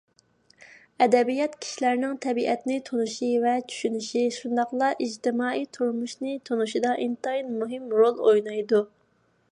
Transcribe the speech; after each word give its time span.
ئەدەبىيات 1.05 1.57
كىشىلەرنىڭ 1.65 2.15
تەبىئەتنى 2.23 2.77
تونۇشى 2.89 3.29
ۋە 3.45 3.53
چۈشىنىشى، 3.73 4.25
شۇنداقلا 4.39 4.89
ئىجتىمائىي 5.07 5.69
تۇرمۇشنى 5.79 6.35
تونۇشىدا 6.51 6.99
ئىنتايىن 7.07 7.57
مۇھىم 7.63 7.97
رول 8.01 8.27
ئوينايدۇ. 8.29 8.87